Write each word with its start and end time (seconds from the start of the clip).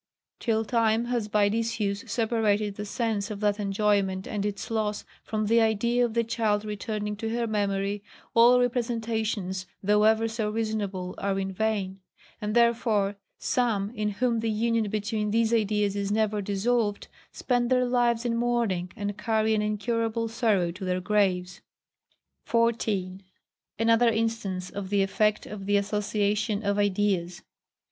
Till 0.39 0.65
time 0.65 1.05
has 1.13 1.27
by 1.27 1.47
disuse 1.47 2.03
separated 2.11 2.73
the 2.73 2.87
sense 2.87 3.29
of 3.29 3.39
that 3.41 3.59
enjoyment 3.59 4.25
and 4.27 4.47
its 4.47 4.71
loss, 4.71 5.05
from 5.23 5.45
the 5.45 5.61
idea 5.61 6.03
of 6.03 6.15
the 6.15 6.23
child 6.23 6.65
returning 6.65 7.15
to 7.17 7.29
her 7.29 7.45
memory, 7.45 8.01
all 8.33 8.59
representations, 8.59 9.67
though 9.83 10.03
ever 10.05 10.27
so 10.27 10.49
reasonable, 10.49 11.13
are 11.19 11.37
in 11.39 11.51
vain; 11.53 11.99
and 12.41 12.55
therefore 12.55 13.15
some 13.37 13.91
in 13.91 14.09
whom 14.09 14.39
the 14.39 14.49
union 14.49 14.89
between 14.89 15.29
these 15.29 15.53
ideas 15.53 15.95
is 15.95 16.11
never 16.11 16.41
dissolved, 16.41 17.07
spend 17.31 17.69
their 17.69 17.85
lives 17.85 18.25
in 18.25 18.35
mourning, 18.35 18.91
and 18.95 19.19
carry 19.19 19.53
an 19.53 19.61
incurable 19.61 20.27
sorrow 20.27 20.71
to 20.71 20.83
their 20.83 20.99
graves. 20.99 21.61
14. 22.47 23.21
Another 23.77 24.09
instance 24.09 24.71
of 24.71 24.89
the 24.89 25.03
Effect 25.03 25.45
of 25.45 25.67
the 25.67 25.77
Association 25.77 26.63
of 26.63 26.79
Ideas. 26.79 27.43